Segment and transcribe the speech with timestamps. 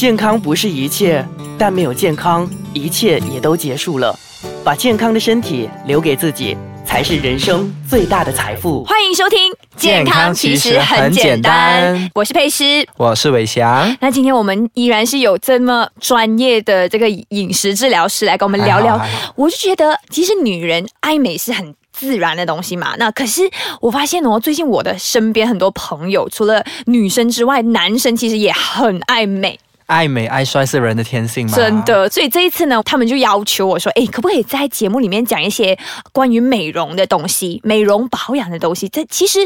[0.00, 1.22] 健康不是一切，
[1.58, 4.18] 但没有健康，一切也都结束了。
[4.64, 8.82] 把健康的身体留给自己，才是人生最大的财富。
[8.84, 12.88] 欢迎收听《健康其实很简单我是佩诗。
[12.96, 13.94] 我是伟翔。
[14.00, 18.98] 那今天我们依然是有这么专业的这个饮食治疗师来跟我们聊聊。
[19.36, 22.94] 我就觉得，其实女人爱美是很自然的东西嘛。
[22.96, 23.42] 那可是
[23.82, 29.60] 我发现哦，最近我的身边很多朋友，除了女生之外，男生其实也很爱美。
[29.90, 31.56] 爱美爱帅是人的天性嘛？
[31.56, 31.84] 真。
[31.84, 35.76] 的，所以这一次呢，他们就要求我说，哎，可不可以在节目里面讲一些
[36.12, 38.88] 关于美容的东西、美容保养的东西？
[38.88, 39.40] 这其实，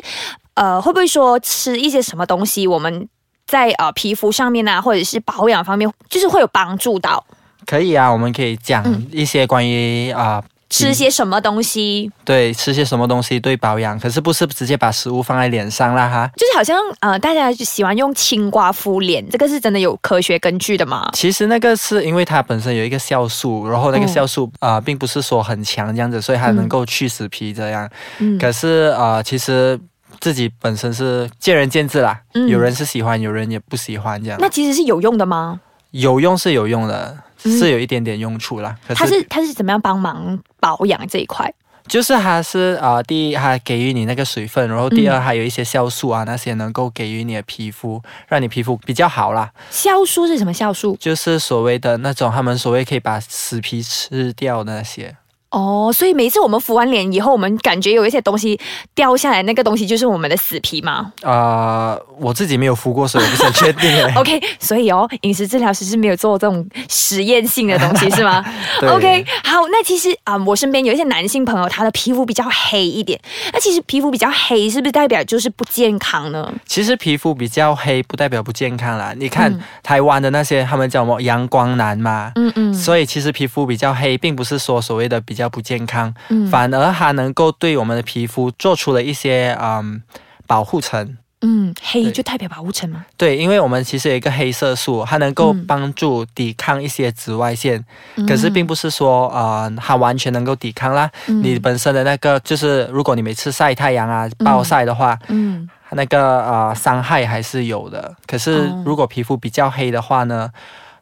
[0.54, 3.08] 呃，会不会说吃一些什么东西，我们
[3.46, 7.24] 在呃皮肤上面啊，或者是保养方面，就是会有帮助到？
[7.64, 10.42] 可以啊，我们可以讲嗯一些关于啊、
[10.74, 12.10] 吃些什么东西？
[12.24, 16.28] 对，吃些什么东西对保养，可是不是直接把食物放在脸上啦哈。
[16.36, 21.08] 就是好像呃，大家就喜欢用青瓜敷脸，这个是真的有科学根据的吗？
[21.12, 27.88] 其实那个是因为它本身有一个酵素，然后那个哦酵素啊、呃并不是说很强这样子，所以它能够去死皮这样。
[28.18, 29.78] 嗯可是呃，其实
[30.20, 34.38] 自己本身是见仁见智啦，嗯有人是喜欢，有人也不喜欢这样。
[34.40, 35.60] 那其实是有用的吗？
[35.92, 38.76] 有用是有用的，嗯是有一点点用处啦。
[38.86, 41.52] 可它是它是怎么样帮忙保养这一块？
[41.86, 49.52] 就是它是啊、呃第一它给予你那个水分，然后第二嗯还有一些酵素啊，那些能够给予你的皮肤，让你皮肤比较好啦。
[49.70, 50.96] 酵素是什么酵素？
[50.98, 55.14] 就是所谓的那种他们所谓可以把死皮吃掉的那些。
[55.54, 58.58] 哦，所以每次我们敷完脸以后，我们感觉有一些东西
[58.94, 64.04] 掉下来，那个东西就是我们的死皮吗呃，我自己没有敷过，所以我不是很确定。
[64.18, 68.44] OK，所以哦，饮食治疗师是没有做这种实验性的东西，是吗
[68.80, 73.20] 对？OK，好，那其实啊、我身边有一些男性朋友，他的皮肤比较黑一点，
[73.52, 76.52] 那其实皮肤比较黑，是不是代表就是不健康呢？
[76.66, 79.14] 其实皮肤比较黑不代表不健康啦。
[79.16, 82.32] 你看、嗯台湾的那些，他们叫什么阳光男嘛。
[82.36, 90.02] 嗯嗯所以其实皮肤比较黑，并不是说所谓的比较不健康，嗯反而它能够对我们的皮肤做出了一些嗯
[90.46, 91.16] 保护层。
[91.46, 93.04] 嗯，黑就代表保护层吗？
[93.18, 97.84] 对，因为我们其实有一个黑色素，它能够嗯帮助抵抗一些紫外线，
[98.26, 101.10] 可是并不是说呃它完全能够抵抗啦。
[101.26, 108.16] 嗯你本身的那个就是，如果你每次晒太阳啊、暴晒的话，嗯那个呃伤害还是有的。
[108.26, 110.50] 可是哦如果皮肤比较黑的话呢，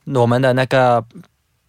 [0.06, 1.04] 我们的那个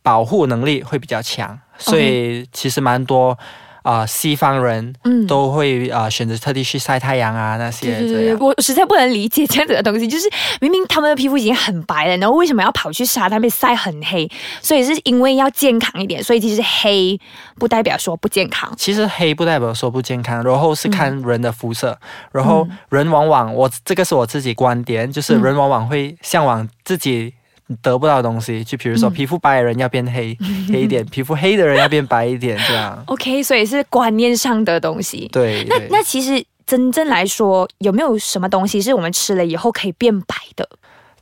[0.01, 3.37] 保护能力会比较强，所以其实蛮多
[3.81, 8.37] 啊、呃西方人嗯都会啊、呃选择特地去晒太阳啊那些对对对，这样。
[8.39, 10.29] 我实在不能理解这样子的东西，就是
[10.61, 14.29] 明明他们的皮肤已经很白了，然后为什么要跑去沙滩被晒很黑？
[14.61, 17.19] 所以是因为要健康一点，所以其实黑
[17.59, 18.73] 不代表说不健康。
[18.77, 21.99] 其实黑不代表说不健康，然后是看人的肤色，
[22.31, 27.33] 然后嗯人往往我这个是我自己观点，就是嗯人往往会向往自己
[27.81, 30.37] 得不到的东西，就比如说嗯皮肤白的人要变黑、
[30.71, 33.03] 黑一点，皮肤黑的人要变白一点，这样。
[33.07, 35.29] OK，所以是观念上的东西。
[35.31, 40.67] 对，对那那其实真正来说，有没有什么东西是我们吃了以后可以变白的？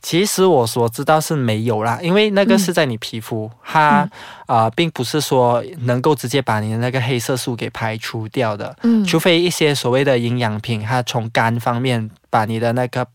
[0.02, 4.08] 其实我所知道是没有啦，因为那个是在你皮肤，它
[4.46, 9.04] 啊、呃并不是说能够直接把你的那个黑色素给排除掉的，嗯。
[9.04, 13.06] 除非一些所谓的营养品，它从肝方面把你的那个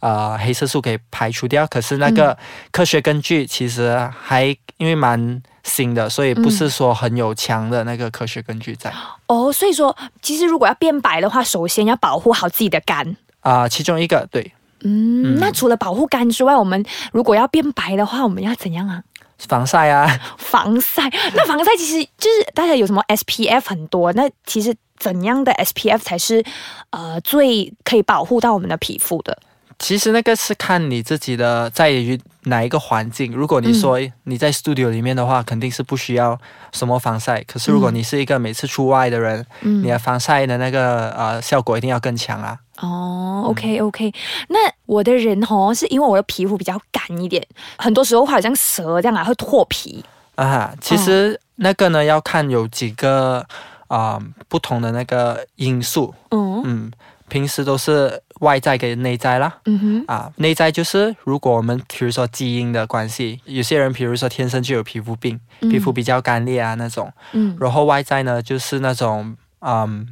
[0.00, 1.66] 呃黑色素给排除掉。
[1.66, 2.14] 可是那嗯。
[2.14, 2.38] 个
[2.70, 4.44] 科学根据其实还
[4.76, 8.92] 因为蛮新的，所以不是说很有强的那个科学根据在。
[9.28, 13.16] 哦，所以说其实如果要变白的话，首先要保护好自己的肝。
[13.40, 14.52] 啊、其中一个对
[14.84, 19.02] 嗯，那除了保护肝之外，我们如果要变白的话，我们要怎样啊？
[19.48, 20.06] 防晒啊，
[20.38, 26.42] 防晒，那防晒其实就是大家有什么 SPF 很多，那其实怎样的 SPF 才是
[26.90, 29.36] 呃最可以保护到我们的皮肤的？
[29.80, 33.32] 其实那个是看你自己的在于哪一个环境。
[33.32, 36.38] 如果你说你在 studio 里面的话，肯定是不需要
[36.72, 37.42] 什么防晒。
[37.42, 42.56] 可是如果你是一个每次出外的人，嗯你的防晒的那个呃效果一定要更强啊。
[42.80, 44.12] 哦，OK OK，
[44.48, 47.46] 那我的人哦，是因为我的皮肤比较干一点，
[47.78, 50.04] 很多时候会好像蛇这样啊，会脱皮。
[50.34, 53.46] 啊哈，其实那个呢要看有几个
[53.86, 56.12] 啊、不同的那个因素。
[56.30, 56.92] 嗯嗯，
[57.28, 59.58] 平时都是外在跟内在啦。
[59.66, 67.12] 嗯哼，啊，内在就是如果我们比如说基因的关系，有些人比如说天生就有皮肤病，皮肤比较干裂啊那种。
[67.32, 70.04] 嗯然后外在呢，就是那种嗯，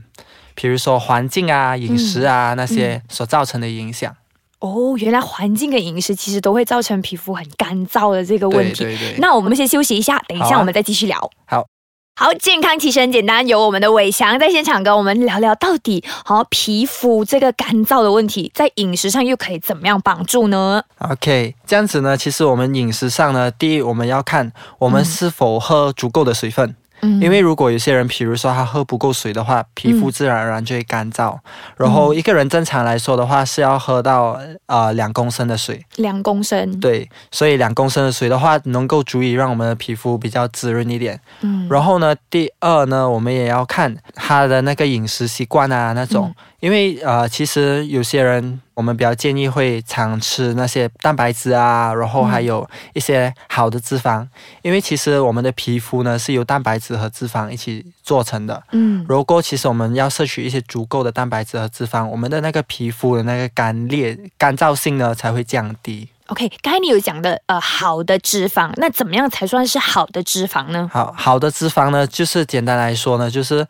[0.55, 4.15] 比如说环境啊、饮食啊、那些所造成的影响。
[4.61, 8.85] 哦，原来环境跟饮食其实都会造成皮肤很干燥的这个问题。
[8.85, 9.19] 对对对。
[9.19, 11.31] 那我们先休息一下，等一下我们再继续聊。
[11.47, 11.67] 好。
[12.15, 26.69] 好，健康其实很简单，有我们的伟翔在现场跟我们聊聊，到底好皮肤这个干燥的问题，在饮食上又可以怎么样帮助呢？OK，这样子呢，其实我们饮食上呢，第一我们要看我们是否喝足够的水分。
[26.69, 26.77] 嗯
[27.21, 31.37] 因为如果有些人，比如说他喝不够水的话，皮肤自然而然就会干燥。
[31.77, 35.85] 然嗯后一个人正常来说的话，是要喝到呃两公升的水。
[35.97, 41.21] 两公升，对，所以两公升的水的话，能够足以让我们的皮肤比较滋润一点。
[41.41, 54.27] 嗯，然后呢，第二呢，我们也要看他的那个饮食习惯啊，那种，嗯因为呃，其实有些人我们比较建议会常吃那些蛋白质啊，然后还有一些好的脂肪，
[54.63, 58.61] 因为其实我们的皮肤呢是由蛋白质和脂肪一起做成的。
[58.73, 66.09] 嗯如果其实我们要摄取一些足够的蛋白质和脂肪，我们的那个皮肤的那个干裂、干燥性呢才会降低。
[66.27, 70.91] ，OK，刚才你有讲的呃好的脂肪，那怎么样才算是好的脂肪呢？
[70.93, 73.65] 好好的脂肪呢，就是简单来说呢，就是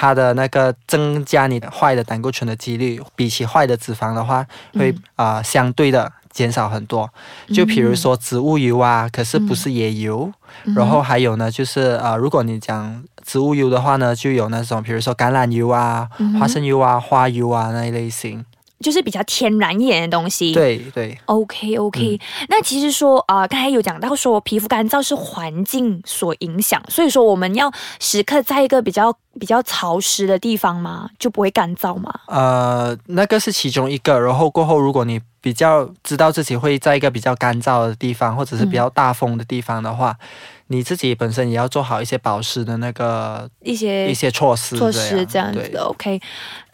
[0.00, 7.10] 它的那个增加你的坏的胆固醇的几率，比起坏的脂肪的话，会啊、呃相对的减少很多。
[7.52, 10.32] 就比如说植物油啊，可是不是椰油。
[10.74, 16.08] 然后还有呢，就是呃，如果你讲植物油的话呢，就有那种比如说橄榄油啊、
[16.38, 18.42] 花生油啊、花油啊那一类型。
[18.80, 20.52] 就是比较天然一点的东西。。
[20.52, 21.16] 对对。
[21.26, 32.12] OK OK，、那其实说啊、呃刚才有讲到说皮肤干燥是环境所影响，所以说我们要时刻在一个比较比较潮湿的地方嘛，就不会干燥嘛。
[32.26, 34.18] 呃，那个是其中一个。
[34.18, 40.16] 然后过后，如果你比较知道自己会在一个比较干燥的地方，或者是比较大风的地方的话，
[40.70, 45.82] 你自己本身也要做好一些保湿的那个一些一些措施，措施这样子的。
[45.82, 46.20] OK，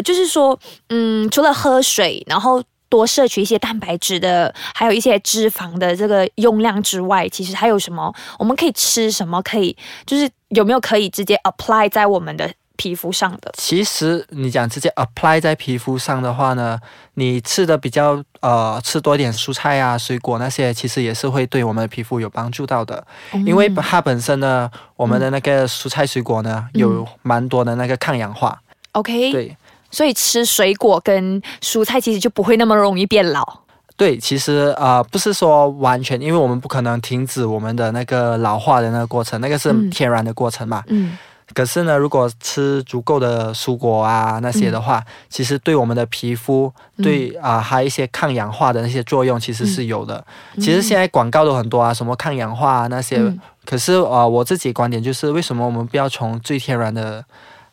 [0.04, 0.58] 就是说，
[0.90, 2.62] 嗯，除了喝水，然后。
[2.88, 8.14] 多摄取一些蛋白质的，还有一些脂肪的这个用量之外，其实还有什么？
[8.38, 9.42] 我们可以吃什么？
[9.42, 9.76] 可以
[10.06, 13.52] 就是有没有可以直接 apply 在我们的皮肤上的？
[13.56, 16.78] 其实你讲直接 apply 在皮肤上的话呢，
[17.14, 23.04] 你吃的比较呃吃多一点蔬菜啊、水果那些，其实也是会对我们的皮肤有帮助到的。
[23.44, 28.60] 因为它本身呢，我们的那个蔬菜水果呢，有蛮多的那个抗氧化。
[28.92, 29.56] OK，对
[29.90, 33.60] 所以吃水果跟蔬菜其实就不会那么容易变老。
[33.96, 40.82] 对，其实呃不是说完全，因为我们不可能停止我们的那个老化的那个过程，那个是嗯天然的过程嘛。
[40.88, 41.16] 嗯
[41.56, 46.70] 可是呢，如果吃足够的蔬果啊那些的话，其实对我们的皮肤，
[47.02, 50.22] 对啊、还有一些抗氧化的那些作用，其实是有的。
[50.56, 53.16] 其实现在广告都很多啊，什么抗氧化啊那些。
[53.16, 57.24] 嗯可是呃，我自己观点就是，为什么我们不要从最天然的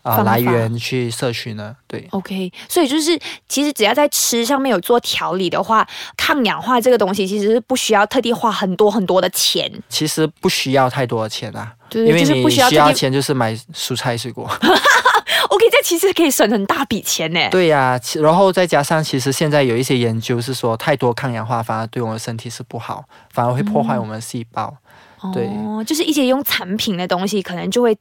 [0.01, 1.75] 啊、来源去摄取呢？
[1.85, 2.07] 对。
[2.09, 5.87] ，OK，所以就是其实只要在吃上面有做调理的话，
[6.17, 12.91] 抗氧化这个东西其实是不需要特地花很多很多的钱，其实不需要太多的钱啊，对，因为就是不你需要需要。
[12.91, 14.49] 钱就是买蔬菜水果。
[15.49, 17.39] OK，这其实可以省很大笔钱呢。
[17.51, 24.75] 对呀、其然后再加上，其实现在有一些研究是说，太多抗氧化反而对我们身体是不好，反而会破坏我们的细胞。
[25.33, 27.95] 对哦，就是一些用产品的东西，可能就会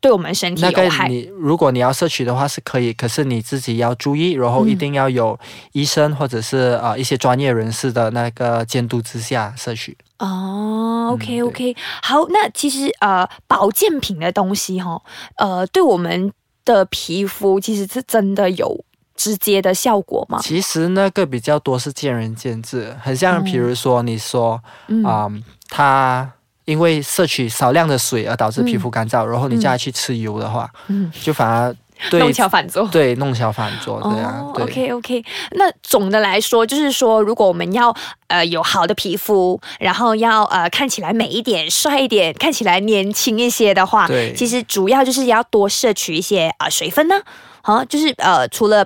[0.00, 1.08] 对我们身体那个有害。
[1.08, 5.38] 你如果你要摄取的话是可以，可是你自己要注意，然后一定要有
[5.72, 9.96] 医生或者是呃一些专业人士的那个监督之下摄取。
[10.18, 15.00] 哦，OK 嗯 OK，、好，那其实呃，保健品的东西哈，
[15.36, 16.32] 呃，对我们
[16.64, 18.84] 的皮肤其实是真的有
[19.14, 20.40] 直接的效果吗？
[20.42, 25.30] 其实那个比较多是见仁见智，很像比如说你说嗯啊、
[25.68, 26.32] 它
[26.68, 31.74] 因为摄取少量的水而导致皮肤干燥，然后你再去吃油的话，嗯，就反而
[32.10, 32.86] 对弄巧反拙。
[32.92, 34.52] 对弄巧反拙这样。
[34.54, 47.14] ，OK OK，那总的来说，就是说，如果我们要呃有好的皮肤，然后要呃看起来美一点、帅一点，看起来年轻一些的话，对其实主要就是要多摄取一些啊、呃水分呢，
[47.62, 48.84] 啊，就是呃除了。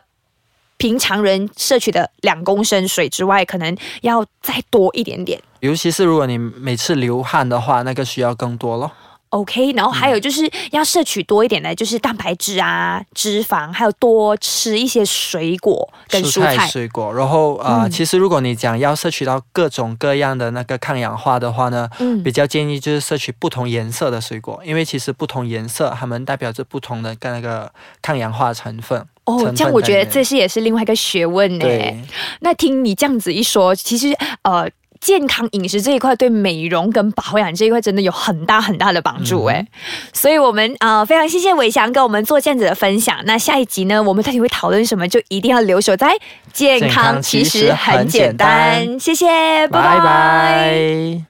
[0.82, 5.40] 平常人摄取的两公升水之外，可能要再多一点点。
[5.60, 8.92] 尤其是如果你每次流汗的话，那个需要更多了。
[9.32, 16.66] OK，然后还有就是要摄取多一点的，就是蛋白质啊、脂肪，还有多吃一些水果跟蔬菜。
[16.68, 27.72] 水果，然后呃，嗯其实如果你讲要摄取到各种各样的那个抗氧化的话呢，嗯比较建议就是摄取不同颜色的水果，因为其实不同颜色它们代表着不同的那个
[28.02, 29.02] 抗氧化成分。
[29.24, 31.64] 哦，这样我觉得这是也是另外一个学问呢。
[31.64, 31.96] 对，
[32.40, 34.12] 那听你这样子一说，其实
[34.42, 34.68] 呃，
[35.02, 39.66] 健康饮食这一块对美容跟保养这一块真的有很大很大的帮助嗯哎。
[40.12, 43.18] 所以我们呃非常谢谢伟翔跟我们做这样子的分享。
[43.24, 46.16] 那下一集呢，我们到底会讨论什么，就一定要留守在
[46.52, 49.00] 健健康康其实很很简简单单。
[49.00, 49.26] 谢谢，
[49.66, 51.24] 拜拜拜